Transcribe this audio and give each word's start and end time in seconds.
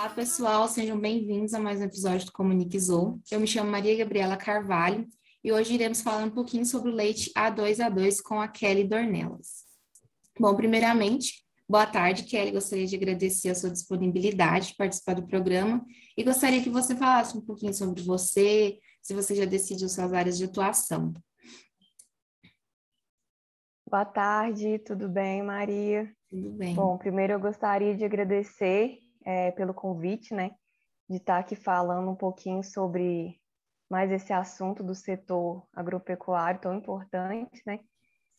Olá, 0.00 0.08
pessoal, 0.08 0.66
sejam 0.66 0.98
bem-vindos 0.98 1.52
a 1.52 1.60
mais 1.60 1.78
um 1.78 1.84
episódio 1.84 2.24
do 2.24 2.32
Comunique 2.32 2.80
Zou. 2.80 3.20
Eu 3.30 3.38
me 3.38 3.46
chamo 3.46 3.70
Maria 3.70 3.94
Gabriela 3.98 4.34
Carvalho 4.34 5.06
e 5.44 5.52
hoje 5.52 5.74
iremos 5.74 6.00
falar 6.00 6.24
um 6.24 6.30
pouquinho 6.30 6.64
sobre 6.64 6.90
o 6.90 6.94
leite 6.94 7.30
A2A2 7.36 8.22
com 8.22 8.40
a 8.40 8.48
Kelly 8.48 8.84
Dornelas. 8.84 9.66
Bom, 10.38 10.56
primeiramente, 10.56 11.44
boa 11.68 11.84
tarde, 11.84 12.22
Kelly. 12.22 12.50
Gostaria 12.50 12.86
de 12.86 12.96
agradecer 12.96 13.50
a 13.50 13.54
sua 13.54 13.70
disponibilidade 13.70 14.68
de 14.68 14.76
participar 14.76 15.16
do 15.16 15.26
programa 15.26 15.84
e 16.16 16.24
gostaria 16.24 16.62
que 16.62 16.70
você 16.70 16.96
falasse 16.96 17.36
um 17.36 17.42
pouquinho 17.42 17.74
sobre 17.74 18.02
você, 18.02 18.78
se 19.02 19.12
você 19.12 19.34
já 19.34 19.44
decidiu 19.44 19.86
suas 19.86 20.14
áreas 20.14 20.38
de 20.38 20.44
atuação. 20.44 21.12
Boa 23.86 24.06
tarde, 24.06 24.78
tudo 24.78 25.10
bem, 25.10 25.42
Maria? 25.42 26.10
Tudo 26.30 26.52
bem. 26.52 26.74
Bom, 26.74 26.96
primeiro 26.96 27.34
eu 27.34 27.38
gostaria 27.38 27.94
de 27.94 28.02
agradecer 28.02 28.98
é, 29.24 29.50
pelo 29.52 29.74
convite, 29.74 30.34
né, 30.34 30.52
de 31.08 31.16
estar 31.16 31.38
aqui 31.38 31.56
falando 31.56 32.10
um 32.10 32.16
pouquinho 32.16 32.62
sobre 32.62 33.40
mais 33.90 34.10
esse 34.12 34.32
assunto 34.32 34.84
do 34.84 34.94
setor 34.94 35.66
agropecuário 35.74 36.60
tão 36.60 36.74
importante, 36.74 37.60
né? 37.66 37.80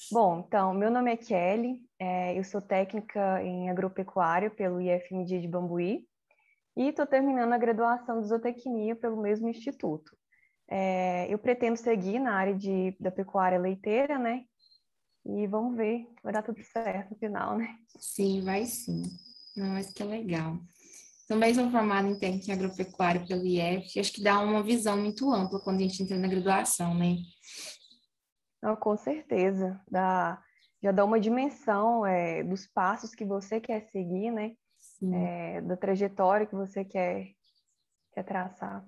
Bom, 0.09 0.43
então, 0.47 0.73
meu 0.73 0.89
nome 0.89 1.11
é 1.11 1.17
Kelly, 1.17 1.79
é, 1.99 2.37
eu 2.37 2.43
sou 2.43 2.61
técnica 2.61 3.43
em 3.43 3.69
agropecuária 3.69 4.49
pelo 4.49 4.81
IFMD 4.81 5.39
de 5.39 5.47
Bambuí 5.47 6.07
e 6.75 6.87
estou 6.87 7.05
terminando 7.05 7.53
a 7.53 7.57
graduação 7.57 8.21
de 8.21 8.27
zootecnia 8.27 8.95
pelo 8.95 9.21
mesmo 9.21 9.47
instituto. 9.47 10.15
É, 10.67 11.31
eu 11.31 11.37
pretendo 11.37 11.75
seguir 11.75 12.17
na 12.17 12.33
área 12.33 12.55
de, 12.55 12.95
da 12.99 13.11
pecuária 13.11 13.59
leiteira, 13.59 14.17
né? 14.17 14.45
E 15.25 15.45
vamos 15.45 15.75
ver, 15.75 16.07
vai 16.23 16.33
dar 16.33 16.41
tudo 16.41 16.63
certo 16.63 17.11
no 17.11 17.17
final, 17.17 17.57
né? 17.57 17.77
Sim, 17.99 18.41
vai 18.41 18.65
sim. 18.65 19.03
Não, 19.55 19.67
mas 19.67 19.91
que 19.91 20.03
legal. 20.03 20.57
Também 21.27 21.53
sou 21.53 21.71
formada 21.71 22.07
em 22.07 22.19
técnica 22.19 22.53
agropecuária 22.53 23.25
pelo 23.25 23.45
IF, 23.45 23.99
acho 23.99 24.13
que 24.13 24.23
dá 24.23 24.39
uma 24.39 24.61
visão 24.61 24.97
muito 24.97 25.31
ampla 25.31 25.61
quando 25.61 25.77
a 25.77 25.83
gente 25.83 26.03
entra 26.03 26.17
na 26.17 26.27
graduação, 26.27 26.93
né? 26.93 27.15
Não, 28.61 28.75
com 28.75 28.95
certeza. 28.97 29.81
Dá, 29.89 30.41
já 30.83 30.91
dá 30.91 31.05
uma 31.05 31.19
dimensão 31.19 32.05
é, 32.05 32.43
dos 32.43 32.67
passos 32.67 33.15
que 33.15 33.25
você 33.25 33.59
quer 33.59 33.81
seguir, 33.91 34.31
né? 34.31 34.51
É, 35.13 35.61
da 35.61 35.77
trajetória 35.77 36.45
que 36.45 36.55
você 36.55 36.83
quer, 36.83 37.27
quer 38.13 38.23
traçar. 38.23 38.85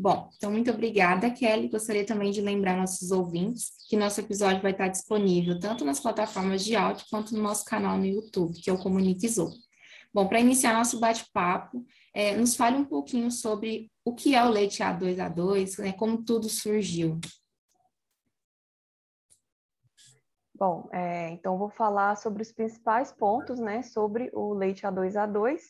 Bom, 0.00 0.30
então 0.36 0.52
muito 0.52 0.70
obrigada, 0.70 1.28
Kelly. 1.28 1.68
Gostaria 1.68 2.06
também 2.06 2.30
de 2.30 2.40
lembrar 2.40 2.76
nossos 2.76 3.10
ouvintes 3.10 3.72
que 3.88 3.96
nosso 3.96 4.20
episódio 4.20 4.62
vai 4.62 4.70
estar 4.70 4.86
disponível 4.86 5.58
tanto 5.58 5.84
nas 5.84 5.98
plataformas 5.98 6.64
de 6.64 6.76
áudio 6.76 7.04
quanto 7.10 7.34
no 7.34 7.42
nosso 7.42 7.64
canal 7.64 7.98
no 7.98 8.06
YouTube, 8.06 8.60
que 8.60 8.70
é 8.70 8.72
o 8.72 8.78
Comuniquizou. 8.78 9.50
Bom, 10.14 10.28
para 10.28 10.38
iniciar 10.38 10.72
nosso 10.72 11.00
bate-papo, 11.00 11.84
é, 12.14 12.36
nos 12.36 12.54
fale 12.54 12.76
um 12.76 12.84
pouquinho 12.84 13.28
sobre 13.32 13.90
o 14.04 14.14
que 14.14 14.36
é 14.36 14.44
o 14.44 14.48
leite 14.48 14.84
A2A2, 14.84 15.82
né, 15.82 15.92
como 15.92 16.22
tudo 16.22 16.48
surgiu. 16.48 17.18
Bom, 20.54 20.88
é, 20.92 21.30
então 21.30 21.58
vou 21.58 21.70
falar 21.70 22.16
sobre 22.16 22.42
os 22.42 22.52
principais 22.52 23.10
pontos, 23.10 23.58
né, 23.58 23.82
sobre 23.82 24.30
o 24.32 24.54
leite 24.54 24.86
A2A2 24.86 25.60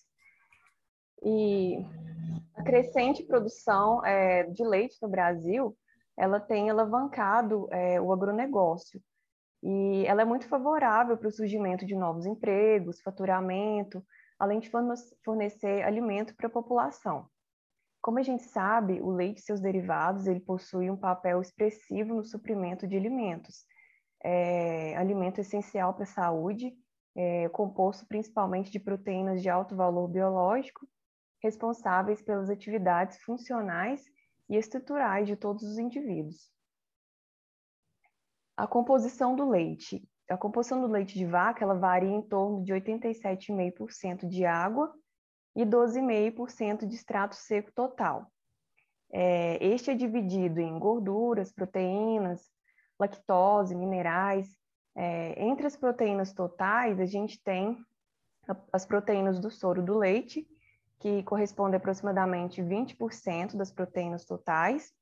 e 1.22 1.78
a 2.58 2.62
crescente 2.62 3.22
produção 3.22 4.04
é, 4.04 4.42
de 4.44 4.64
leite 4.64 4.98
no 5.00 5.08
Brasil, 5.08 5.76
ela 6.16 6.40
tem 6.40 6.68
alavancado 6.68 7.68
é, 7.70 8.00
o 8.00 8.12
agronegócio. 8.12 9.00
E 9.62 10.04
ela 10.06 10.22
é 10.22 10.24
muito 10.24 10.48
favorável 10.48 11.16
para 11.16 11.28
o 11.28 11.32
surgimento 11.32 11.86
de 11.86 11.94
novos 11.94 12.26
empregos, 12.26 13.00
faturamento, 13.00 14.04
além 14.38 14.58
de 14.58 14.70
fornecer 15.24 15.82
alimento 15.82 16.34
para 16.34 16.48
a 16.48 16.50
população. 16.50 17.28
Como 18.00 18.18
a 18.18 18.22
gente 18.22 18.44
sabe, 18.44 19.00
o 19.00 19.10
leite 19.10 19.38
e 19.38 19.42
seus 19.42 19.60
derivados 19.60 20.26
ele 20.26 20.40
possui 20.40 20.90
um 20.90 20.96
papel 20.96 21.40
expressivo 21.40 22.14
no 22.14 22.24
suprimento 22.24 22.86
de 22.86 22.96
alimentos. 22.96 23.64
É, 24.22 24.96
alimento 24.96 25.40
essencial 25.40 25.94
para 25.94 26.04
a 26.04 26.06
saúde, 26.06 26.72
é, 27.16 27.48
composto 27.50 28.06
principalmente 28.06 28.70
de 28.70 28.80
proteínas 28.80 29.42
de 29.42 29.48
alto 29.48 29.76
valor 29.76 30.08
biológico 30.08 30.86
responsáveis 31.42 32.20
pelas 32.22 32.50
atividades 32.50 33.18
funcionais 33.22 34.04
e 34.48 34.56
estruturais 34.56 35.26
de 35.26 35.36
todos 35.36 35.62
os 35.62 35.78
indivíduos. 35.78 36.50
A 38.56 38.66
composição 38.66 39.36
do 39.36 39.48
leite. 39.48 40.02
A 40.28 40.36
composição 40.36 40.80
do 40.80 40.86
leite 40.86 41.16
de 41.16 41.24
vaca 41.24 41.64
ela 41.64 41.74
varia 41.74 42.10
em 42.10 42.22
torno 42.22 42.62
de 42.64 42.72
87,5% 42.72 44.28
de 44.28 44.44
água 44.44 44.92
e 45.54 45.64
12,5% 45.64 46.86
de 46.86 46.94
extrato 46.94 47.34
seco 47.34 47.72
total. 47.72 48.30
É, 49.10 49.64
este 49.64 49.90
é 49.90 49.94
dividido 49.94 50.60
em 50.60 50.78
gorduras, 50.78 51.52
proteínas, 51.52 52.42
lactose, 52.98 53.74
minerais. 53.74 54.48
É, 54.94 55.42
entre 55.42 55.66
as 55.66 55.76
proteínas 55.76 56.32
totais, 56.32 57.00
a 57.00 57.06
gente 57.06 57.40
tem 57.42 57.78
as 58.72 58.84
proteínas 58.86 59.38
do 59.38 59.50
soro 59.50 59.82
do 59.82 59.96
leite, 59.96 60.46
que 61.00 61.22
corresponde 61.22 61.76
a 61.76 61.78
aproximadamente 61.78 62.62
20% 62.62 63.56
das 63.56 63.70
proteínas 63.70 64.24
totais, 64.24 64.92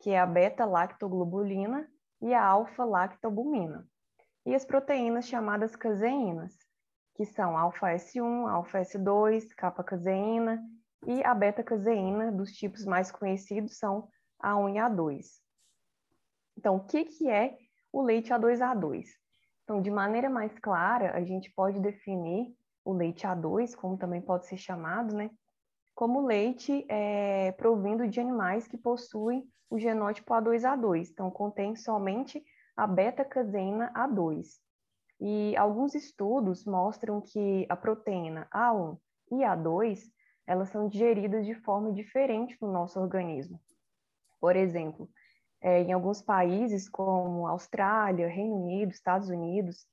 que 0.00 0.10
é 0.10 0.18
a 0.18 0.26
beta-lactoglobulina 0.26 1.88
e 2.20 2.34
a 2.34 2.44
alfa-lactalbumina. 2.44 3.86
E 4.44 4.54
as 4.54 4.64
proteínas 4.64 5.26
chamadas 5.26 5.74
caseínas, 5.74 6.54
que 7.14 7.24
são 7.24 7.56
alfa-S1, 7.56 8.48
alfa-S2, 8.48 9.48
capa-caseína 9.56 10.62
e 11.06 11.22
a 11.24 11.34
beta-caseína, 11.34 12.32
dos 12.32 12.52
tipos 12.52 12.84
mais 12.84 13.10
conhecidos 13.10 13.78
são 13.78 14.08
A1 14.42 14.74
e 14.74 14.78
A2. 14.78 15.26
Então, 16.58 16.76
o 16.76 16.84
que, 16.84 17.04
que 17.04 17.28
é 17.28 17.56
o 17.92 18.02
leite 18.02 18.32
A2A2? 18.32 19.06
Então, 19.64 19.82
de 19.82 19.90
maneira 19.90 20.30
mais 20.30 20.56
clara, 20.58 21.16
a 21.16 21.22
gente 21.24 21.52
pode 21.52 21.80
definir 21.80 22.54
o 22.86 22.92
leite 22.92 23.26
A2, 23.26 23.74
como 23.74 23.98
também 23.98 24.22
pode 24.22 24.46
ser 24.46 24.56
chamado, 24.56 25.14
né? 25.14 25.28
Como 25.92 26.24
leite 26.24 26.86
é, 26.88 27.50
provindo 27.52 28.06
de 28.06 28.20
animais 28.20 28.68
que 28.68 28.78
possuem 28.78 29.44
o 29.68 29.76
genótipo 29.76 30.32
A2A2, 30.32 31.10
então 31.10 31.28
contém 31.28 31.74
somente 31.74 32.42
a 32.76 32.86
beta-caseína 32.86 33.92
A2. 33.92 34.60
E 35.20 35.56
alguns 35.56 35.94
estudos 35.96 36.64
mostram 36.64 37.20
que 37.20 37.66
a 37.68 37.74
proteína 37.74 38.46
A1 38.54 38.96
e 39.32 39.36
A2 39.36 40.00
elas 40.46 40.68
são 40.68 40.88
digeridas 40.88 41.44
de 41.44 41.54
forma 41.54 41.92
diferente 41.92 42.56
no 42.60 42.70
nosso 42.70 43.00
organismo. 43.00 43.60
Por 44.40 44.54
exemplo, 44.54 45.10
é, 45.60 45.82
em 45.82 45.92
alguns 45.92 46.22
países 46.22 46.88
como 46.88 47.48
Austrália, 47.48 48.28
Reino 48.28 48.62
Unido, 48.62 48.92
Estados 48.92 49.28
Unidos, 49.28 49.88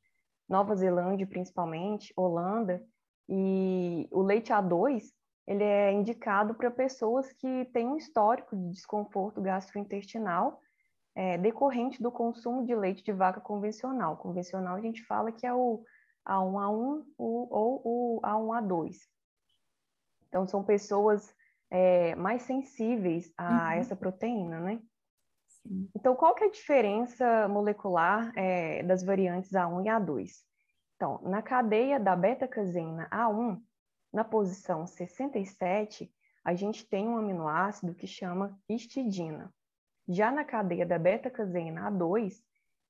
Nova 0.48 0.76
Zelândia 0.76 1.28
principalmente, 1.28 2.14
Holanda, 2.16 2.84
e 3.28 4.08
o 4.12 4.22
leite 4.22 4.52
A2, 4.52 5.04
ele 5.48 5.64
é 5.64 5.92
indicado 5.92 6.54
para 6.54 6.72
pessoas 6.72 7.31
que 7.34 7.66
têm 7.74 7.88
um 7.88 7.98
histórico 7.98 8.56
de 8.56 8.70
desconforto 8.72 9.42
gastrointestinal 9.42 10.59
é, 11.16 11.38
decorrente 11.38 12.02
do 12.02 12.12
consumo 12.12 12.66
de 12.66 12.76
leite 12.76 13.04
de 13.04 13.12
vaca 13.12 13.40
convencional. 13.40 14.18
Convencional 14.18 14.76
a 14.76 14.81
gente 14.81 15.04
fala 15.06 15.31
que 15.31 15.46
é 15.46 15.54
o 15.54 15.84
A1A1 16.28 17.06
ou 17.18 17.81
o 17.84 18.22
A1A2. 18.24 18.96
Então, 20.28 20.48
são 20.48 20.64
pessoas 20.64 21.34
é, 21.70 22.16
mais 22.16 22.42
sensíveis 22.44 23.31
a 23.38 23.50
uhum. 23.52 23.72
essa 23.74 23.96
proteína, 23.96 24.60
né? 24.60 24.81
Então, 25.95 26.15
qual 26.15 26.36
que 26.36 26.44
é 26.44 26.48
a 26.48 26.51
diferença 26.51 27.48
molecular 27.48 28.31
é, 28.36 28.83
das 28.83 29.04
variantes 29.04 29.51
A1 29.51 29.86
e 29.86 29.88
A2? 29.88 30.31
Então, 30.95 31.21
na 31.24 31.42
cadeia 31.42 32.00
da 32.00 32.15
beta-caseína 32.15 33.10
A1, 33.10 33.62
na 34.12 34.24
posição 34.24 34.86
67, 34.86 36.12
a 36.44 36.54
gente 36.54 36.86
tem 36.88 37.07
um 37.07 37.18
aminoácido 37.18 37.95
que 37.95 38.06
chama 38.06 38.60
histidina. 38.69 39.54
Já 40.07 40.31
na 40.31 40.44
cadeia 40.44 40.86
da 40.86 41.00
beta-caseína 41.00 41.89
A2, 41.89 42.33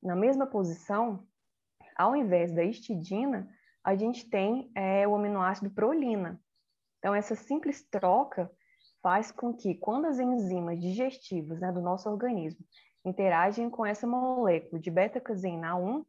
na 0.02 0.16
mesma 0.16 0.48
posição, 0.48 1.26
ao 1.96 2.16
invés 2.16 2.52
da 2.52 2.64
histidina, 2.64 3.48
a 3.84 3.96
gente 3.96 4.28
tem 4.30 4.72
é, 4.76 5.08
o 5.08 5.16
aminoácido 5.16 5.70
prolina. 5.70 6.42
Então, 6.98 7.14
essa 7.14 7.36
simples 7.36 7.84
troca 7.84 8.52
faz 9.04 9.32
com 9.32 9.54
que, 9.54 9.76
quando 9.76 10.06
as 10.06 10.18
enzimas 10.18 10.80
digestivas 10.80 11.60
né, 11.60 11.72
do 11.72 11.82
nosso 11.82 12.10
organismo 12.10 12.66
interagem 13.06 13.70
com 13.70 13.86
essa 13.86 14.08
molécula 14.08 14.82
de 14.82 14.90
beta-caseína 14.90 15.76
1, 15.76 16.06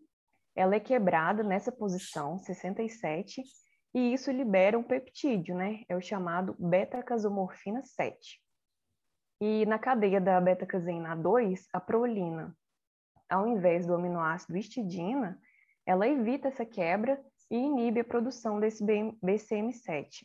ela 0.55 0.77
é 0.77 0.81
quebrada 0.81 1.43
nessa 1.43 1.73
posição, 1.73 2.39
67, 2.39 3.43
e 3.93 4.15
isso 4.15 4.31
libera 4.31 4.79
um 4.79 4.83
peptídeo, 4.83 5.57
né? 5.57 5.83
É 5.89 5.97
o 5.97 6.01
chamado 6.01 6.55
beta-casomorfina 6.57 7.83
7. 7.83 8.41
E 9.41 9.67
na 9.67 9.77
cadeia 9.77 10.21
da 10.21 10.41
beta-caseína 10.41 11.17
2, 11.17 11.67
a 11.73 11.81
prolina, 11.81 12.57
ao 13.29 13.49
invés 13.49 13.87
do 13.87 13.95
aminoácido 13.95 14.57
histidina, 14.57 15.37
ela 15.85 16.07
evita 16.07 16.47
essa 16.47 16.65
quebra 16.65 17.21
e 17.51 17.57
inibe 17.57 18.01
a 18.01 18.05
produção 18.05 18.61
desse 18.61 18.85
BCM7. 18.85 20.25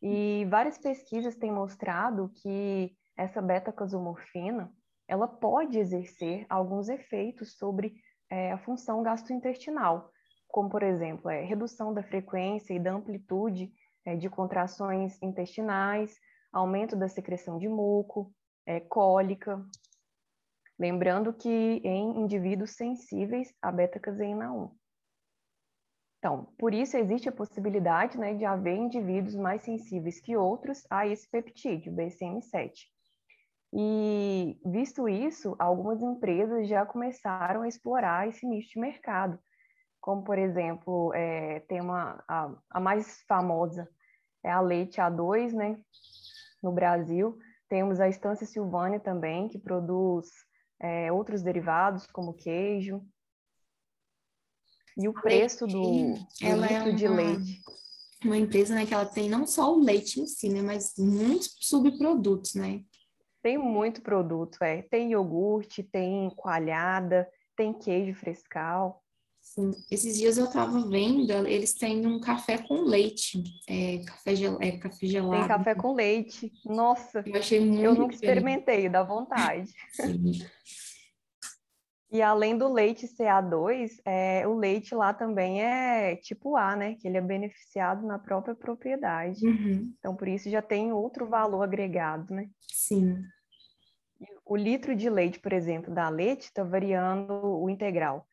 E 0.00 0.46
várias 0.48 0.78
pesquisas 0.78 1.34
têm 1.36 1.50
mostrado 1.52 2.30
que 2.36 2.96
essa 3.16 3.42
beta-casomorfina 3.42 4.72
ela 5.08 5.26
pode 5.26 5.78
exercer 5.78 6.46
alguns 6.48 6.88
efeitos 6.88 7.56
sobre 7.56 7.94
é, 8.30 8.52
a 8.52 8.58
função 8.58 9.02
gastrointestinal, 9.02 10.12
como, 10.46 10.68
por 10.68 10.82
exemplo, 10.82 11.30
é, 11.30 11.42
redução 11.42 11.92
da 11.92 12.02
frequência 12.02 12.74
e 12.74 12.78
da 12.78 12.92
amplitude 12.92 13.72
é, 14.04 14.14
de 14.16 14.28
contrações 14.28 15.20
intestinais, 15.22 16.14
aumento 16.52 16.94
da 16.94 17.08
secreção 17.08 17.58
de 17.58 17.68
muco, 17.68 18.32
é, 18.66 18.80
cólica. 18.80 19.64
Lembrando 20.78 21.32
que 21.32 21.48
em 21.48 22.20
indivíduos 22.20 22.70
sensíveis 22.72 23.52
à 23.60 23.72
beta-caseína 23.72 24.52
1. 24.52 24.77
Então, 26.18 26.48
por 26.58 26.74
isso 26.74 26.96
existe 26.96 27.28
a 27.28 27.32
possibilidade 27.32 28.18
né, 28.18 28.34
de 28.34 28.44
haver 28.44 28.76
indivíduos 28.76 29.36
mais 29.36 29.62
sensíveis 29.62 30.20
que 30.20 30.36
outros 30.36 30.84
a 30.90 31.06
esse 31.06 31.28
peptídeo, 31.30 31.92
BCM7. 31.92 32.72
E, 33.72 34.58
visto 34.64 35.08
isso, 35.08 35.54
algumas 35.58 36.02
empresas 36.02 36.66
já 36.66 36.84
começaram 36.84 37.62
a 37.62 37.68
explorar 37.68 38.28
esse 38.28 38.46
nicho 38.46 38.70
de 38.70 38.80
mercado, 38.80 39.38
como, 40.00 40.24
por 40.24 40.38
exemplo, 40.38 41.12
é, 41.14 41.60
tem 41.60 41.80
uma, 41.80 42.24
a, 42.26 42.50
a, 42.70 42.80
mais 42.80 43.22
famosa 43.28 43.88
é 44.42 44.50
a 44.50 44.60
leite 44.60 45.00
A2, 45.00 45.52
né, 45.52 45.78
no 46.62 46.72
Brasil. 46.72 47.36
Temos 47.68 48.00
a 48.00 48.08
Estância 48.08 48.46
Silvânia 48.46 49.00
também, 49.00 49.48
que 49.48 49.58
produz 49.58 50.28
é, 50.80 51.12
outros 51.12 51.42
derivados, 51.42 52.06
como 52.06 52.32
queijo, 52.32 53.02
e 54.98 55.08
o 55.08 55.12
preço 55.12 55.66
do, 55.66 55.80
do 55.80 56.26
ela 56.42 56.66
litro 56.66 56.74
é 56.74 56.82
uma, 56.82 56.92
de 56.92 57.08
leite. 57.08 57.62
Uma 58.24 58.36
empresa 58.36 58.74
né, 58.74 58.84
que 58.84 58.92
ela 58.92 59.06
tem 59.06 59.30
não 59.30 59.46
só 59.46 59.72
o 59.72 59.80
leite 59.80 60.20
em 60.20 60.26
si, 60.26 60.48
né, 60.48 60.60
mas 60.60 60.94
muitos 60.98 61.56
subprodutos, 61.60 62.54
né? 62.54 62.82
Tem 63.40 63.56
muito 63.56 64.02
produto, 64.02 64.58
é. 64.62 64.82
Tem 64.82 65.12
iogurte, 65.12 65.84
tem 65.84 66.28
coalhada, 66.30 67.28
tem 67.56 67.72
queijo 67.72 68.12
frescal. 68.18 69.04
Sim. 69.40 69.70
Esses 69.90 70.18
dias 70.18 70.36
eu 70.36 70.46
estava 70.46 70.80
vendo, 70.88 71.32
eles 71.46 71.74
têm 71.74 72.04
um 72.04 72.20
café 72.20 72.58
com 72.58 72.82
leite, 72.82 73.42
é, 73.68 73.98
café, 74.04 74.34
gel, 74.34 74.58
é, 74.60 74.72
café 74.72 75.06
gelado. 75.06 75.38
Tem 75.38 75.48
café 75.48 75.74
com 75.76 75.94
leite. 75.94 76.52
Nossa, 76.66 77.22
eu 77.24 77.36
achei 77.36 77.60
muito 77.60 77.82
Eu 77.82 77.94
nunca 77.94 78.14
experimentei, 78.14 78.88
dá 78.88 79.02
vontade. 79.04 79.72
Sim. 79.94 80.32
E 82.10 82.22
além 82.22 82.56
do 82.56 82.72
leite 82.72 83.06
CA2, 83.06 84.00
é, 84.04 84.46
o 84.48 84.54
leite 84.54 84.94
lá 84.94 85.12
também 85.12 85.62
é 85.62 86.16
tipo 86.16 86.56
A, 86.56 86.74
né? 86.74 86.94
Que 86.94 87.06
ele 87.06 87.18
é 87.18 87.20
beneficiado 87.20 88.06
na 88.06 88.18
própria 88.18 88.54
propriedade. 88.54 89.46
Uhum. 89.46 89.92
Então, 89.98 90.16
por 90.16 90.26
isso 90.26 90.48
já 90.48 90.62
tem 90.62 90.90
outro 90.92 91.28
valor 91.28 91.62
agregado, 91.62 92.32
né? 92.32 92.48
Sim. 92.72 93.22
O 94.44 94.56
litro 94.56 94.96
de 94.96 95.10
leite, 95.10 95.38
por 95.38 95.52
exemplo, 95.52 95.94
da 95.94 96.08
leite 96.08 96.44
está 96.44 96.64
variando 96.64 97.30
o 97.44 97.68
integral. 97.68 98.26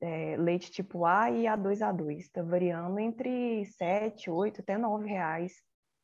É, 0.00 0.36
leite 0.38 0.70
tipo 0.70 1.04
A 1.04 1.30
e 1.32 1.44
A2A2. 1.44 2.18
Está 2.20 2.42
variando 2.42 2.98
entre 3.00 3.64
7, 3.64 4.30
8, 4.30 4.60
até 4.60 4.78
9 4.78 5.08
reais. 5.08 5.52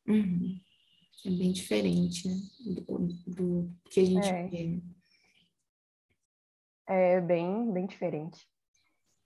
Uhum. 0.05 0.59
É 1.25 1.29
bem 1.29 1.51
diferente 1.53 2.27
né? 2.27 2.35
do, 2.85 3.07
do 3.25 3.71
que 3.89 4.01
a 4.01 4.05
gente 4.05 4.27
É. 4.27 4.47
vê. 4.47 4.81
É 6.87 7.19
bem, 7.19 7.71
bem 7.71 7.85
diferente. 7.85 8.47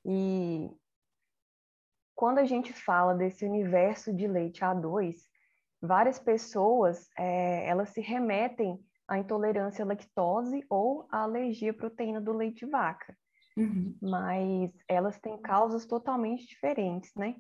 E 0.04 0.69
quando 2.16 2.40
a 2.40 2.46
gente 2.46 2.74
fala 2.74 3.13
desse 3.13 3.46
universo 3.46 4.12
de 4.13 4.28
leite 4.28 4.62
A2, 4.62 5.16
várias 5.81 6.19
pessoas 6.19 7.08
é, 7.18 7.68
elas 7.68 7.90
se 7.90 8.02
remetem 8.02 8.80
à 9.08 9.18
intolerância 9.18 9.84
à 9.84 9.88
lactose 9.88 10.66
ou 10.69 11.08
à 11.12 11.24
alergia 11.24 11.72
à 11.72 11.74
proteína 11.74 12.19
do 12.19 12.34
leite 12.34 12.66
de 12.66 12.72
vaca, 12.72 13.16
Uhum. 13.58 13.98
mas 14.02 14.72
elas 14.88 15.19
têm 15.19 15.38
causas 15.42 15.86
totalmente 15.86 16.48
diferentes, 16.48 17.12
né? 17.16 17.36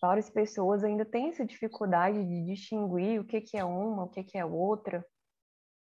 Várias 0.00 0.28
pessoas 0.28 0.84
ainda 0.84 1.04
têm 1.04 1.30
essa 1.30 1.44
dificuldade 1.44 2.22
de 2.22 2.44
distinguir 2.44 3.20
o 3.20 3.24
que 3.24 3.40
que 3.40 3.56
é 3.56 3.64
uma, 3.64 4.04
o 4.04 4.08
que 4.08 4.22
que 4.22 4.36
é 4.36 4.44
outra, 4.44 5.04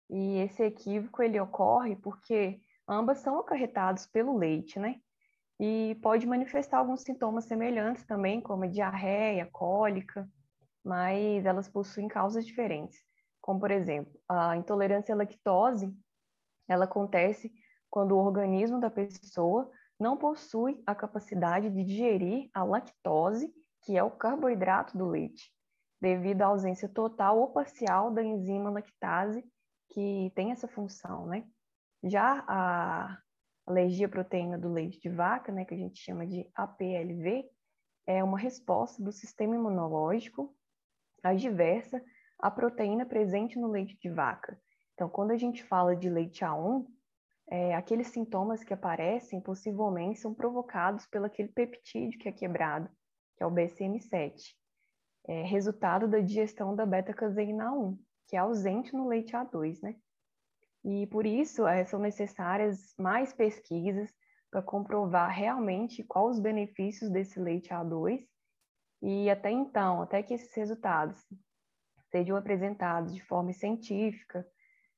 e 0.09 0.39
esse 0.39 0.65
equívoco 0.65 1.23
ele 1.23 1.39
ocorre 1.39 1.95
porque 1.97 2.61
ambas 2.91 3.19
são 3.19 3.39
acarretadas 3.39 4.07
pelo 4.07 4.37
leite, 4.37 4.79
né? 4.79 4.97
E 5.59 5.97
pode 6.03 6.27
manifestar 6.27 6.79
alguns 6.79 7.03
sintomas 7.03 7.45
semelhantes 7.45 8.05
também, 8.05 8.41
como 8.41 8.65
a 8.65 8.67
diarreia, 8.67 9.49
cólica, 9.53 10.29
mas 10.85 11.45
elas 11.45 11.69
possuem 11.69 12.09
causas 12.09 12.45
diferentes. 12.45 12.99
Como, 13.41 13.61
por 13.61 13.71
exemplo, 13.71 14.13
a 14.29 14.57
intolerância 14.57 15.15
à 15.15 15.19
lactose, 15.19 15.95
ela 16.69 16.85
acontece 16.85 17.53
quando 17.89 18.13
o 18.13 18.19
organismo 18.19 18.81
da 18.81 18.91
pessoa 18.91 19.71
não 19.99 20.17
possui 20.17 20.83
a 20.87 20.95
capacidade 20.95 21.69
de 21.69 21.85
digerir 21.85 22.49
a 22.55 22.65
lactose, 22.65 23.53
que 23.83 23.97
é 23.97 24.03
o 24.03 24.11
carboidrato 24.11 24.97
do 24.97 25.07
leite, 25.07 25.53
devido 26.01 26.43
à 26.43 26.47
ausência 26.47 26.89
total 26.89 27.39
ou 27.39 27.53
parcial 27.53 28.11
da 28.11 28.23
enzima 28.23 28.71
lactase, 28.71 29.45
que 29.91 30.33
tem 30.35 30.53
essa 30.53 30.67
função, 30.67 31.27
né? 31.27 31.45
Já 32.03 32.45
a 32.49 33.19
alergia 33.67 34.07
à 34.07 34.11
proteína 34.11 34.59
do 34.59 34.73
leite 34.73 35.01
de 35.01 35.09
vaca, 35.09 35.53
né, 35.53 35.65
que 35.65 35.75
a 35.75 35.77
gente 35.77 36.01
chama 36.01 36.27
de 36.27 36.49
APLV, 36.55 37.45
é 38.07 38.25
uma 38.25 38.39
resposta 38.39 39.03
do 39.03 39.13
sistema 39.13 39.55
imunológico 39.55 40.55
adversa 41.23 42.03
à 42.39 42.51
proteína 42.51 43.05
presente 43.05 43.59
no 43.59 43.69
leite 43.69 43.99
de 43.99 44.09
vaca. 44.09 44.59
Então, 44.95 45.09
quando 45.09 45.31
a 45.33 45.37
gente 45.37 45.63
fala 45.63 45.95
de 45.95 46.09
leite 46.09 46.45
A1, 46.45 46.87
é, 47.51 47.75
aqueles 47.75 48.09
sintomas 48.09 48.63
que 48.63 48.73
aparecem 48.73 49.41
possivelmente 49.41 50.21
são 50.21 50.33
provocados 50.33 51.07
pelo 51.07 51.27
aquele 51.27 51.49
peptídeo 51.49 52.19
que 52.19 52.29
é 52.29 52.33
quebrado, 52.33 52.89
que 53.37 53.43
é 53.43 53.47
o 53.47 53.51
BCM7, 53.51 54.55
é, 55.27 55.43
resultado 55.43 56.09
da 56.09 56.21
digestão 56.21 56.75
da 56.75 56.87
beta-caseína 56.87 57.73
1, 57.73 57.99
que 58.29 58.37
é 58.37 58.39
ausente 58.39 58.95
no 58.95 59.09
leite 59.09 59.33
A2, 59.33 59.83
né? 59.83 59.97
E 60.85 61.07
por 61.09 61.27
isso 61.27 61.67
é, 61.67 61.85
são 61.85 62.01
necessárias 62.01 62.95
mais 62.99 63.33
pesquisas 63.33 64.11
para 64.51 64.63
comprovar 64.63 65.31
realmente 65.31 66.03
quais 66.05 66.37
os 66.37 66.43
benefícios 66.43 67.11
desse 67.11 67.39
leite 67.39 67.71
A2 67.71 68.27
e 69.03 69.31
até 69.31 69.51
então, 69.51 70.03
até 70.03 70.23
que 70.23 70.35
esses 70.35 70.55
resultados 70.55 71.27
sejam 72.11 72.37
apresentados 72.37 73.15
de 73.15 73.23
forma 73.23 73.53
científica, 73.53 74.47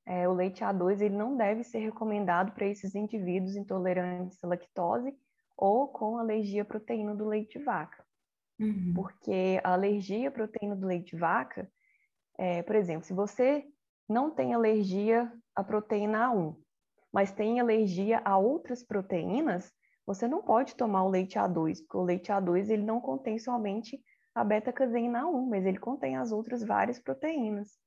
é, 0.07 0.28
o 0.28 0.33
leite 0.35 0.64
A2 0.64 1.00
ele 1.00 1.16
não 1.16 1.37
deve 1.37 1.64
ser 1.64 1.78
recomendado 1.80 2.52
para 2.52 2.66
esses 2.66 2.95
indivíduos 2.95 3.57
intolerantes 3.57 4.42
à 4.42 4.49
lactose 4.49 5.14
ou 5.57 5.88
com 5.88 6.18
alergia 6.18 6.62
à 6.62 6.64
proteína 6.64 7.14
do 7.14 7.26
leite 7.26 7.59
de 7.59 7.64
vaca, 7.64 8.04
Uhum. 8.61 8.95
porque 8.95 9.61
a 9.64 9.73
alergia 9.75 10.28
à 10.28 10.33
proteína 10.33 10.76
do 10.76 10.87
leite 10.87 11.12
de 11.12 11.18
vaca, 11.18 11.71
é, 12.38 12.62
por 12.62 12.76
exemplo, 12.76 13.04
se 13.04 13.14
você 13.14 13.66
não 14.09 14.30
tem 14.35 14.54
alergia 14.54 15.33
à 15.54 15.62
proteína 15.62 16.28
A1, 16.30 16.56
mas 17.12 17.32
tem 17.32 17.61
alergia 17.61 18.21
a 18.25 18.38
outras 18.38 18.82
proteínas, 18.82 19.73
você 20.06 20.26
não 20.26 20.42
pode 20.42 20.75
tomar 20.75 21.04
o 21.04 21.09
leite 21.09 21.38
A2, 21.38 21.78
porque 21.80 21.97
o 21.97 22.02
leite 22.02 22.32
A2 22.32 22.71
ele 22.71 22.82
não 22.82 23.00
contém 23.00 23.38
somente 23.38 24.02
a 24.35 24.42
beta-caseína 24.42 25.26
1, 25.26 25.47
mas 25.47 25.64
ele 25.66 25.78
contém 25.78 26.16
as 26.16 26.32
outras 26.32 26.62
várias 26.64 26.99
proteínas. 26.99 27.78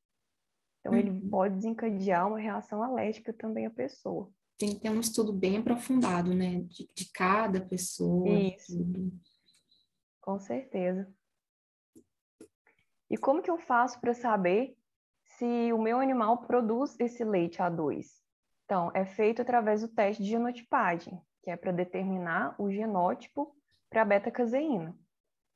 Então, 0.79 0.95
ele 0.95 1.09
Uhum. 1.09 1.29
pode 1.29 1.55
desencadear 1.55 2.27
uma 2.27 2.39
reação 2.39 2.83
alérgica 2.83 3.33
também 3.33 3.65
à 3.65 3.71
pessoa. 3.71 4.29
Tem 4.57 4.69
que 4.75 4.81
ter 4.81 4.89
um 4.91 4.99
estudo 4.99 5.33
bem 5.33 5.57
aprofundado, 5.57 6.33
né? 6.33 6.61
De, 6.61 6.87
de 6.95 7.11
cada 7.11 7.59
pessoa. 7.59 8.39
Isso. 8.39 8.77
tudo. 8.77 9.11
Com 10.21 10.39
certeza. 10.39 11.11
E 13.09 13.17
como 13.17 13.41
que 13.41 13.49
eu 13.49 13.57
faço 13.57 13.99
para 13.99 14.13
saber 14.13 14.77
se 15.37 15.73
o 15.73 15.77
meu 15.77 15.99
animal 15.99 16.39
produz 16.39 16.97
esse 16.99 17.23
leite 17.23 17.59
A2? 17.59 18.05
Então, 18.65 18.91
é 18.93 19.05
feito 19.05 19.41
através 19.41 19.81
do 19.81 19.87
teste 19.87 20.23
de 20.23 20.29
genotipagem, 20.29 21.21
que 21.43 21.51
é 21.51 21.57
para 21.57 21.71
determinar 21.71 22.55
o 22.59 22.71
genótipo 22.71 23.55
para 23.89 24.01
a 24.01 24.05
beta-caseína. 24.05 24.97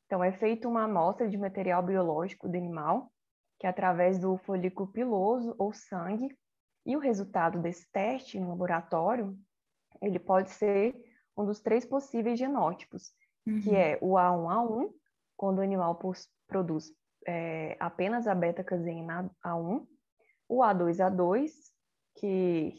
Então, 0.05 0.24
é 0.24 0.31
feita 0.31 0.67
uma 0.67 0.83
amostra 0.83 1.27
de 1.27 1.38
material 1.38 1.81
biológico 1.81 2.48
do 2.48 2.57
animal, 2.57 3.12
que 3.59 3.65
é 3.67 3.69
através 3.69 4.19
do 4.19 4.38
folículo 4.38 4.91
piloso 4.91 5.55
ou 5.57 5.74
sangue, 5.74 6.38
e 6.86 6.95
o 6.95 7.00
resultado 7.00 7.59
desse 7.59 7.89
teste 7.91 8.38
em 8.38 8.48
laboratório, 8.48 9.38
ele 10.01 10.19
pode 10.19 10.50
ser 10.50 10.95
um 11.38 11.45
dos 11.45 11.59
três 11.62 11.86
possíveis 11.86 12.38
genótipos, 12.39 13.12
que 13.63 13.69
Uhum. 13.69 13.75
é 13.75 13.98
o 14.01 14.17
A1A1, 14.17 14.93
quando 15.36 15.59
o 15.59 15.62
animal 15.62 16.00
produz 16.48 16.91
é, 17.27 17.75
apenas 17.79 18.27
a 18.27 18.35
beta-caseína 18.35 19.29
A1, 19.45 19.85
o 20.47 20.61
A2A2, 20.61 21.51
que 22.15 22.73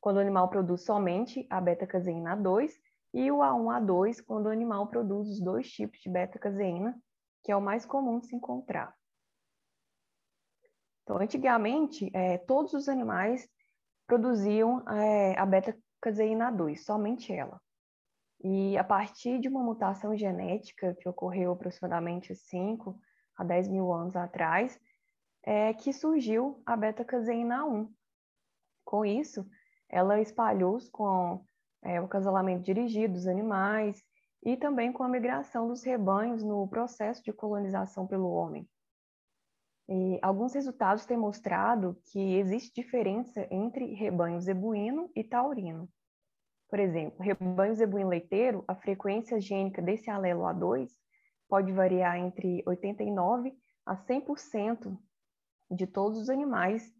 quando 0.00 0.16
o 0.16 0.20
animal 0.20 0.48
produz 0.48 0.84
somente 0.84 1.46
a 1.50 1.60
beta-caseína 1.60 2.36
A2, 2.36 2.72
e 3.12 3.30
o 3.30 3.38
A1A2, 3.38 4.24
quando 4.24 4.46
o 4.46 4.50
animal 4.50 4.86
produz 4.86 5.28
os 5.28 5.40
dois 5.40 5.68
tipos 5.70 6.00
de 6.00 6.08
beta-caseína, 6.08 6.96
que 7.42 7.50
é 7.50 7.56
o 7.56 7.60
mais 7.60 7.84
comum 7.84 8.20
de 8.20 8.28
se 8.28 8.36
encontrar. 8.36 8.94
Então, 11.02 11.18
antigamente, 11.18 12.10
é, 12.14 12.38
todos 12.38 12.72
os 12.72 12.88
animais 12.88 13.48
produziam 14.06 14.88
é, 14.88 15.38
a 15.38 15.44
beta-caseína 15.44 16.50
2, 16.52 16.84
somente 16.84 17.32
ela. 17.32 17.60
E 18.42 18.78
a 18.78 18.84
partir 18.84 19.38
de 19.38 19.48
uma 19.48 19.62
mutação 19.62 20.16
genética 20.16 20.94
que 20.94 21.08
ocorreu 21.08 21.52
aproximadamente 21.52 22.34
5 22.34 22.98
a 23.40 23.44
10 23.44 23.68
mil 23.68 23.90
anos 23.90 24.14
atrás, 24.16 24.78
é 25.42 25.72
que 25.72 25.94
surgiu 25.94 26.62
a 26.66 26.76
beta-caseína 26.76 27.64
1. 27.64 27.90
Com 28.84 29.04
isso, 29.04 29.48
ela 29.88 30.20
espalhou-se 30.20 30.90
com 30.90 31.42
é, 31.82 31.98
o 32.00 32.06
casalamento 32.06 32.62
dirigido 32.62 33.14
dos 33.14 33.26
animais 33.26 34.04
e 34.44 34.58
também 34.58 34.92
com 34.92 35.02
a 35.02 35.08
migração 35.08 35.68
dos 35.68 35.82
rebanhos 35.82 36.42
no 36.42 36.68
processo 36.68 37.22
de 37.24 37.32
colonização 37.32 38.06
pelo 38.06 38.30
homem. 38.30 38.68
E 39.88 40.18
alguns 40.22 40.54
resultados 40.54 41.06
têm 41.06 41.16
mostrado 41.16 41.98
que 42.12 42.36
existe 42.36 42.82
diferença 42.82 43.46
entre 43.50 43.94
rebanho 43.94 44.38
zebuíno 44.38 45.10
e 45.16 45.24
taurino. 45.24 45.88
Por 46.68 46.78
exemplo, 46.78 47.22
rebanho 47.22 47.74
zebuíno 47.74 48.10
leiteiro, 48.10 48.62
a 48.68 48.74
frequência 48.74 49.40
gênica 49.40 49.80
desse 49.80 50.10
alelo 50.10 50.42
A2 50.42 50.90
pode 51.50 51.72
variar 51.72 52.16
entre 52.16 52.62
89 52.64 53.52
a 53.84 53.96
100% 53.96 54.96
de 55.70 55.86
todos 55.86 56.18
os 56.18 56.30
animais 56.30 56.90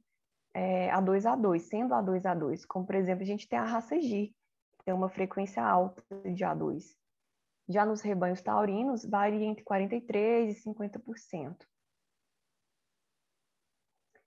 é, 0.53 0.91
A2A2, 0.91 1.61
sendo 1.61 1.95
A2A2. 1.95 2.67
Como, 2.67 2.85
por 2.85 2.97
exemplo, 2.97 3.23
a 3.23 3.27
gente 3.27 3.49
tem 3.49 3.59
a 3.59 3.65
raça 3.65 4.01
G, 4.01 4.35
que 4.73 4.85
tem 4.85 4.93
uma 4.93 5.09
frequência 5.09 5.65
alta 5.65 6.03
de 6.35 6.45
A2. 6.45 6.83
Já 7.69 7.87
nos 7.87 8.01
rebanhos 8.01 8.43
taurinos, 8.43 9.05
varia 9.05 9.47
entre 9.47 9.65
43% 9.65 10.51
e 10.51 10.55
50%. 10.55 11.57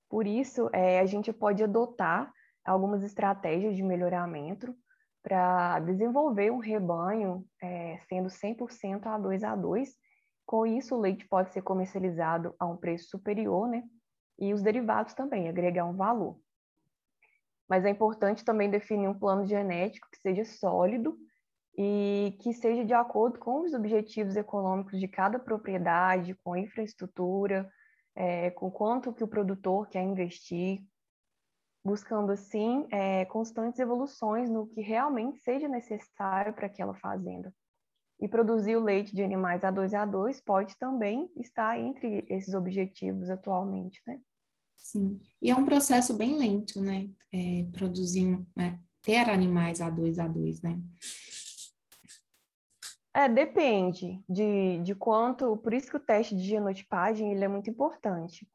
Por 0.10 0.26
isso, 0.26 0.70
é, 0.72 1.00
a 1.00 1.06
gente 1.06 1.34
pode 1.34 1.64
adotar 1.64 2.32
algumas 2.64 3.04
estratégias 3.04 3.76
de 3.76 3.84
melhoramento 3.84 4.74
para 5.22 5.80
desenvolver 5.80 6.52
um 6.52 6.60
rebanho 6.60 7.46
é, 7.62 7.98
sendo 8.08 8.30
100% 8.30 9.02
A2A2. 9.02 9.90
Com 10.46 10.66
isso, 10.66 10.96
o 10.96 11.00
leite 11.00 11.28
pode 11.28 11.52
ser 11.52 11.62
comercializado 11.62 12.56
a 12.60 12.66
um 12.66 12.78
preço 12.78 13.10
superior, 13.10 13.68
né? 13.68 13.84
E 14.38 14.54
os 14.54 14.62
derivados 14.62 15.14
também, 15.14 15.48
agregar 15.48 15.86
um 15.86 15.96
valor. 15.96 16.40
Mas 17.70 17.86
é 17.86 17.90
importante 17.90 18.44
também 18.44 18.70
definir 18.70 19.08
um 19.08 19.18
plano 19.18 19.46
genético 19.46 20.08
que 20.12 20.20
seja 20.20 20.44
sólido 20.44 21.18
e 21.78 22.38
que 22.42 22.54
seja 22.54 22.86
de 22.86 22.94
acordo 22.94 23.40
com 23.40 23.62
os 23.62 23.74
objetivos 23.74 24.36
econômicos 24.36 25.00
de 25.00 25.08
cada 25.08 25.40
propriedade, 25.40 26.36
com 26.44 26.54
a 26.54 26.60
infraestrutura, 26.60 27.70
é, 28.16 28.52
com 28.52 28.70
quanto 28.70 29.14
que 29.14 29.24
o 29.24 29.28
produtor 29.28 29.88
quer 29.90 30.04
investir, 30.04 30.84
buscando 31.84 32.32
assim 32.32 32.88
é, 32.92 33.26
constantes 33.26 33.80
evoluções 33.80 34.50
no 34.50 34.68
que 34.68 34.82
realmente 34.82 35.40
seja 35.40 35.68
necessário 35.68 36.54
para 36.54 36.68
aquela 36.68 36.94
fazenda. 36.96 37.54
E 38.20 38.28
produzir 38.28 38.76
o 38.76 38.84
leite 38.84 39.16
de 39.16 39.24
animais 39.24 39.62
A2A2 39.62 40.42
pode 40.46 40.78
também 40.78 41.30
estar 41.38 41.78
entre 41.80 42.26
esses 42.30 42.54
objetivos 42.54 43.30
atualmente, 43.30 44.02
né? 44.08 44.20
Sim, 44.78 45.20
e 45.42 45.50
é 45.50 45.56
um 45.56 45.66
processo 45.66 46.16
bem 46.16 46.38
lento, 46.38 46.82
né? 46.82 47.10
É, 47.34 47.66
produzir, 47.72 48.40
né? 48.56 48.80
ter 49.04 49.30
animais 49.30 49.80
A2A2, 49.80 50.64
né? 50.64 50.82
É, 53.14 53.30
depende 53.30 54.24
de, 54.28 54.80
de 54.80 54.96
quanto, 54.96 55.58
por 55.58 55.74
isso 55.74 55.90
que 55.90 55.98
o 55.98 56.00
teste 56.00 56.36
de 56.36 56.42
genotipagem 56.42 57.32
ele 57.32 57.44
é 57.44 57.48
muito 57.48 57.70
importante, 57.70 58.48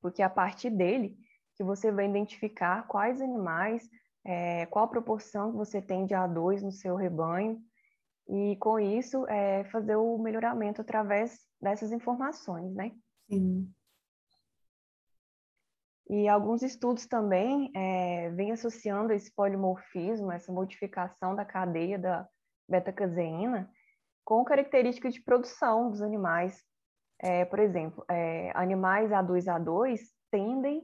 porque 0.00 0.22
a 0.22 0.30
partir 0.30 0.70
dele 0.70 1.18
que 1.54 1.62
você 1.62 1.92
vai 1.92 2.08
identificar 2.08 2.86
quais 2.86 3.20
animais, 3.20 3.86
é, 4.24 4.64
qual 4.66 4.86
a 4.86 4.88
proporção 4.88 5.50
que 5.50 5.58
você 5.58 5.82
tem 5.82 6.06
de 6.06 6.14
A2 6.14 6.62
no 6.62 6.72
seu 6.72 6.96
rebanho, 6.96 7.60
e 8.28 8.56
com 8.56 8.78
isso 8.78 9.26
é, 9.28 9.64
fazer 9.64 9.96
o 9.96 10.18
melhoramento 10.18 10.80
através 10.80 11.38
dessas 11.60 11.92
informações, 11.92 12.74
né? 12.74 12.92
Sim. 13.28 13.70
E 16.08 16.28
alguns 16.28 16.62
estudos 16.62 17.06
também 17.06 17.70
é, 17.74 18.30
vêm 18.30 18.52
associando 18.52 19.12
esse 19.12 19.34
polimorfismo, 19.34 20.30
essa 20.30 20.52
modificação 20.52 21.34
da 21.34 21.44
cadeia 21.44 21.98
da 21.98 22.28
beta-caseína, 22.68 23.70
com 24.24 24.44
características 24.44 25.14
de 25.14 25.22
produção 25.22 25.90
dos 25.90 26.02
animais. 26.02 26.62
É, 27.20 27.44
por 27.44 27.58
exemplo, 27.58 28.04
é, 28.10 28.52
animais 28.54 29.10
A2A2 29.10 30.00
tendem 30.30 30.82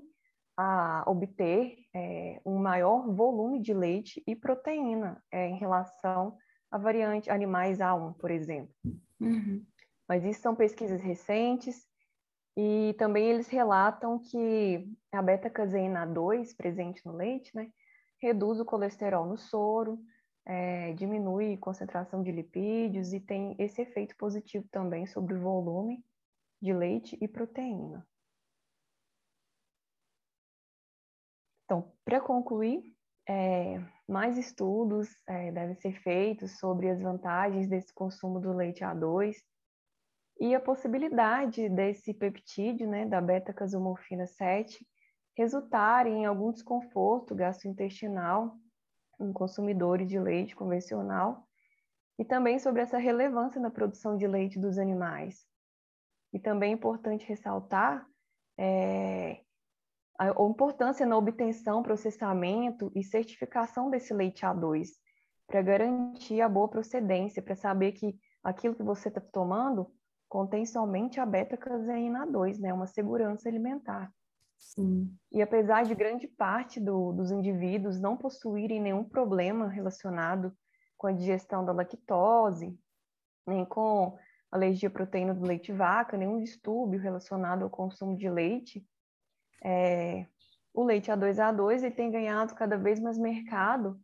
a 0.56 1.04
obter 1.06 1.74
é, 1.94 2.40
um 2.44 2.58
maior 2.58 3.14
volume 3.14 3.60
de 3.60 3.72
leite 3.72 4.22
e 4.26 4.34
proteína 4.34 5.22
é, 5.30 5.48
em 5.48 5.58
relação 5.58 6.36
à 6.70 6.78
variante 6.78 7.30
animais 7.30 7.78
A1, 7.78 8.14
por 8.14 8.30
exemplo. 8.30 8.74
Uhum. 9.20 9.64
Mas 10.08 10.24
isso 10.24 10.40
são 10.40 10.54
pesquisas 10.54 11.00
recentes 11.00 11.86
e 12.56 12.94
também 12.98 13.28
eles 13.28 13.48
relatam 13.48 14.18
que 14.18 14.88
a 15.12 15.22
beta-caseína 15.22 16.06
2 16.06 16.52
presente 16.54 17.04
no 17.06 17.12
leite, 17.12 17.54
né, 17.54 17.70
reduz 18.20 18.60
o 18.60 18.64
colesterol 18.64 19.26
no 19.26 19.36
soro, 19.36 19.98
é, 20.44 20.92
diminui 20.94 21.54
a 21.54 21.58
concentração 21.58 22.22
de 22.22 22.32
lipídios 22.32 23.12
e 23.12 23.20
tem 23.20 23.54
esse 23.58 23.82
efeito 23.82 24.16
positivo 24.16 24.66
também 24.70 25.06
sobre 25.06 25.34
o 25.34 25.40
volume 25.40 26.04
de 26.60 26.72
leite 26.72 27.16
e 27.20 27.28
proteína. 27.28 28.06
Então, 31.64 31.92
para 32.04 32.20
concluir, 32.20 32.94
é, 33.30 33.80
mais 34.08 34.36
estudos 34.36 35.08
é, 35.24 35.52
devem 35.52 35.76
ser 35.76 35.92
feitos 36.02 36.58
sobre 36.58 36.90
as 36.90 37.00
vantagens 37.00 37.68
desse 37.68 37.94
consumo 37.94 38.40
do 38.40 38.52
leite 38.52 38.82
A2 38.82 39.36
e 40.40 40.52
a 40.52 40.58
possibilidade 40.58 41.68
desse 41.68 42.12
peptídeo, 42.12 42.88
né, 42.88 43.06
da 43.06 43.20
beta-casomorfina 43.20 44.26
7, 44.26 44.84
resultar 45.36 46.08
em 46.08 46.26
algum 46.26 46.50
desconforto 46.50 47.32
gastrointestinal 47.32 48.56
em 49.20 49.32
consumidores 49.32 50.08
de 50.08 50.18
leite 50.18 50.56
convencional 50.56 51.46
e 52.18 52.24
também 52.24 52.58
sobre 52.58 52.82
essa 52.82 52.98
relevância 52.98 53.60
na 53.60 53.70
produção 53.70 54.16
de 54.16 54.26
leite 54.26 54.58
dos 54.58 54.76
animais. 54.76 55.46
E 56.32 56.40
também 56.40 56.72
é 56.72 56.74
importante 56.74 57.28
ressaltar 57.28 58.04
é, 58.58 59.40
a, 60.20 60.44
importância 60.44 61.06
na 61.06 61.16
obtenção, 61.16 61.82
processamento 61.82 62.92
e 62.94 63.02
certificação 63.02 63.88
desse 63.88 64.12
leite 64.12 64.44
A2, 64.44 64.88
para 65.46 65.62
garantir 65.62 66.42
a 66.42 66.48
boa 66.48 66.68
procedência, 66.68 67.42
para 67.42 67.56
saber 67.56 67.92
que 67.92 68.14
aquilo 68.44 68.74
que 68.74 68.82
você 68.82 69.08
está 69.08 69.20
tomando 69.20 69.90
contém 70.28 70.66
somente 70.66 71.18
a 71.18 71.24
beta-caseína 71.24 72.26
2, 72.26 72.60
né? 72.60 72.72
Uma 72.72 72.86
segurança 72.86 73.48
alimentar. 73.48 74.12
Sim. 74.58 75.10
E 75.32 75.40
apesar 75.40 75.84
de 75.84 75.94
grande 75.94 76.28
parte 76.28 76.78
do, 76.78 77.12
dos 77.12 77.30
indivíduos 77.30 77.98
não 77.98 78.14
possuírem 78.14 78.78
nenhum 78.78 79.02
problema 79.02 79.68
relacionado 79.68 80.52
com 80.98 81.06
a 81.06 81.12
digestão 81.12 81.64
da 81.64 81.72
lactose, 81.72 82.78
nem 83.46 83.64
com 83.64 84.18
alergia 84.52 84.90
à 84.90 84.92
proteína 84.92 85.34
do 85.34 85.46
leite 85.46 85.72
vaca, 85.72 86.18
nenhum 86.18 86.38
distúrbio 86.38 87.00
relacionado 87.00 87.62
ao 87.62 87.70
consumo 87.70 88.16
de 88.16 88.28
leite, 88.28 88.86
é, 89.62 90.26
o 90.72 90.84
leite 90.84 91.10
A2A2 91.10 91.82
ele 91.82 91.90
tem 91.90 92.10
ganhado 92.10 92.54
cada 92.54 92.76
vez 92.76 93.00
mais 93.00 93.18
mercado, 93.18 94.00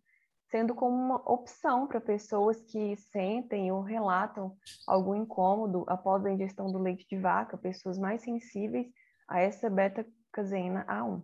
sendo 0.51 0.75
como 0.75 0.95
uma 0.95 1.17
opção 1.31 1.87
para 1.87 2.01
pessoas 2.01 2.61
que 2.63 2.97
sentem 2.97 3.73
ou 3.73 3.83
relatam 3.83 4.57
algum 4.87 5.15
incômodo 5.15 5.85
após 5.89 6.25
a 6.25 6.31
ingestão 6.31 6.71
do 6.71 6.79
leite 6.79 7.07
de 7.09 7.19
vaca, 7.19 7.57
pessoas 7.57 7.99
mais 7.99 8.23
sensíveis 8.23 8.87
a 9.29 9.41
essa 9.41 9.69
beta-caseína 9.69 10.85
A1. 10.87 11.23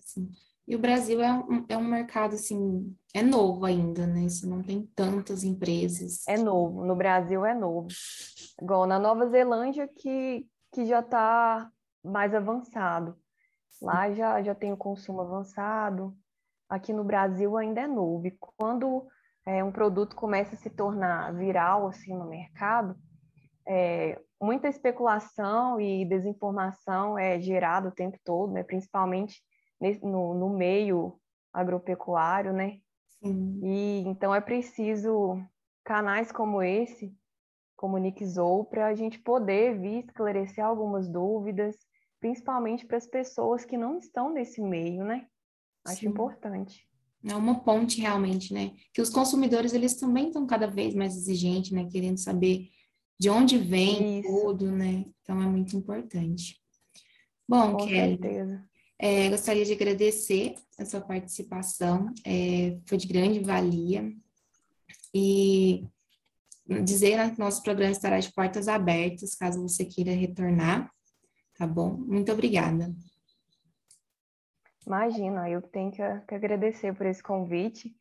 Sim. 0.00 0.30
E 0.66 0.74
o 0.74 0.78
Brasil 0.78 1.20
é 1.20 1.30
um, 1.30 1.66
é 1.68 1.76
um 1.76 1.84
mercado, 1.84 2.34
assim, 2.34 2.96
é 3.12 3.22
novo 3.22 3.66
ainda, 3.66 4.06
né? 4.06 4.22
Isso 4.22 4.48
não 4.48 4.62
tem 4.62 4.86
tantas 4.94 5.44
empresas. 5.44 6.26
É 6.26 6.38
novo, 6.38 6.84
no 6.86 6.96
Brasil 6.96 7.44
é 7.44 7.54
novo. 7.54 7.88
Igual 8.60 8.86
na 8.86 8.98
Nova 8.98 9.28
Zelândia, 9.28 9.86
que, 9.86 10.46
que 10.72 10.86
já 10.86 11.00
está 11.00 11.70
mais 12.04 12.34
avançado. 12.34 13.16
Lá 13.80 14.12
já, 14.12 14.42
já 14.42 14.54
tem 14.54 14.72
o 14.72 14.76
consumo 14.76 15.20
avançado. 15.20 16.16
Aqui 16.68 16.92
no 16.92 17.04
Brasil 17.04 17.56
ainda 17.56 17.80
é 17.80 17.86
novo. 17.86 18.26
E 18.26 18.36
quando 18.56 19.06
é, 19.46 19.62
um 19.62 19.72
produto 19.72 20.14
começa 20.14 20.54
a 20.54 20.58
se 20.58 20.70
tornar 20.70 21.32
viral 21.34 21.86
assim 21.86 22.14
no 22.14 22.26
mercado, 22.26 22.96
é, 23.66 24.20
muita 24.40 24.68
especulação 24.68 25.80
e 25.80 26.04
desinformação 26.04 27.18
é 27.18 27.40
gerada 27.40 27.88
o 27.88 27.94
tempo 27.94 28.18
todo, 28.24 28.52
né? 28.52 28.62
principalmente 28.62 29.40
nesse, 29.80 30.04
no, 30.04 30.34
no 30.34 30.50
meio 30.50 31.18
agropecuário, 31.52 32.52
né? 32.52 32.78
Sim. 33.22 33.60
E 33.62 34.04
então 34.06 34.34
é 34.34 34.40
preciso 34.40 35.40
canais 35.84 36.32
como 36.32 36.62
esse, 36.62 37.14
como 37.76 37.96
o 37.96 37.98
Nick 37.98 38.24
Zou, 38.24 38.64
para 38.64 38.86
a 38.86 38.94
gente 38.94 39.18
poder 39.18 39.78
vir 39.78 40.04
esclarecer 40.04 40.64
algumas 40.64 41.08
dúvidas 41.08 41.76
principalmente 42.24 42.86
para 42.86 42.96
as 42.96 43.06
pessoas 43.06 43.66
que 43.66 43.76
não 43.76 43.98
estão 43.98 44.32
nesse 44.32 44.58
meio, 44.58 45.04
né? 45.04 45.26
Acho 45.84 46.00
Sim. 46.00 46.08
importante. 46.08 46.88
É 47.22 47.34
uma 47.34 47.60
ponte 47.60 48.00
realmente, 48.00 48.54
né? 48.54 48.72
Que 48.94 49.02
os 49.02 49.10
consumidores 49.10 49.74
eles 49.74 49.96
também 49.96 50.28
estão 50.28 50.46
cada 50.46 50.66
vez 50.66 50.94
mais 50.94 51.14
exigentes, 51.18 51.72
né? 51.72 51.84
Querendo 51.84 52.16
saber 52.16 52.70
de 53.20 53.28
onde 53.28 53.58
vem 53.58 54.20
Isso. 54.20 54.28
tudo, 54.28 54.72
né? 54.72 55.04
Então 55.20 55.42
é 55.42 55.44
muito 55.44 55.76
importante. 55.76 56.58
Bom, 57.46 57.72
Com 57.72 57.86
Kelly, 57.86 58.18
certeza. 58.18 58.64
É, 58.98 59.28
gostaria 59.28 59.64
de 59.66 59.74
agradecer 59.74 60.54
a 60.78 60.86
sua 60.86 61.02
participação, 61.02 62.06
é, 62.24 62.78
foi 62.86 62.96
de 62.96 63.06
grande 63.06 63.40
valia. 63.40 64.10
E 65.14 65.86
dizer 66.84 67.18
né, 67.18 67.30
que 67.30 67.38
nosso 67.38 67.62
programa 67.62 67.92
estará 67.92 68.18
de 68.18 68.32
portas 68.32 68.66
abertas, 68.66 69.34
caso 69.34 69.60
você 69.60 69.84
queira 69.84 70.12
retornar, 70.12 70.90
tá 71.56 71.66
bom? 71.66 71.96
Muito 71.96 72.32
obrigada. 72.32 72.94
Imagina, 74.86 75.48
eu 75.48 75.62
tenho 75.62 75.90
que, 75.90 76.02
que 76.28 76.34
agradecer 76.34 76.94
por 76.94 77.06
esse 77.06 77.22
convite, 77.22 77.94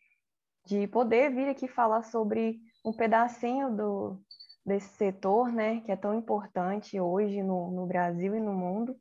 de 0.65 0.87
poder 0.87 1.33
vir 1.33 1.49
aqui 1.49 1.67
falar 1.67 2.03
sobre 2.03 2.59
um 2.85 2.91
pedacinho 2.93 3.75
do, 3.75 4.19
desse 4.65 4.89
setor, 4.95 5.51
né, 5.51 5.81
que 5.81 5.91
é 5.91 5.95
tão 5.95 6.17
importante 6.17 6.99
hoje 6.99 7.41
no, 7.41 7.71
no 7.71 7.85
Brasil 7.85 8.35
e 8.35 8.39
no 8.39 8.53
mundo, 8.53 8.95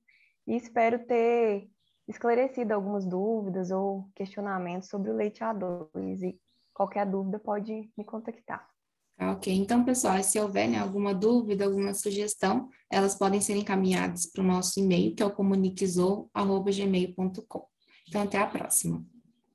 e 0.47 0.57
espero 0.57 1.05
ter 1.07 1.69
esclarecido 2.09 2.75
algumas 2.75 3.07
dúvidas 3.07 3.71
ou 3.71 4.09
questionamentos 4.15 4.89
sobre 4.89 5.11
o 5.11 5.15
leite 5.15 5.41
A2, 5.41 6.23
e 6.23 6.41
qualquer 6.75 7.07
dúvida 7.07 7.39
pode 7.39 7.91
me 7.97 8.05
contactar. 8.05 8.72
Tá, 9.17 9.33
ok, 9.33 9.55
então, 9.55 9.85
pessoal, 9.85 10.23
se 10.23 10.39
houver 10.41 10.69
né, 10.69 10.79
alguma 10.79 11.15
dúvida, 11.15 11.65
alguma 11.65 11.95
sugestão, 11.95 12.69
elas 12.91 13.15
podem 13.15 13.41
ser 13.41 13.57
encaminhadas 13.57 14.27
para 14.27 14.43
o 14.43 14.47
nosso 14.47 14.79
e-mail, 14.81 15.15
que 15.15 15.23
é 15.23 15.27
o 15.27 15.31
comuniquezou.gmail.com. 15.31 17.67
Então, 18.09 18.23
até 18.23 18.39
a 18.39 18.47
próxima. 18.47 19.12